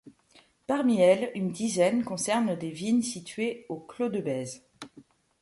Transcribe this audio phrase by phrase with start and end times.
[0.65, 4.65] Parmi elles, une dizaine, concerne des vignes situées au Clos de Bèze.